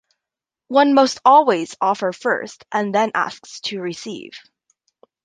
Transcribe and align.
One 0.69 0.95
most 0.95 1.19
always 1.23 1.75
offer 1.79 2.11
first 2.11 2.65
and 2.71 2.91
then 2.95 3.11
asks 3.13 3.59
to 3.65 3.79
receive. 3.79 4.31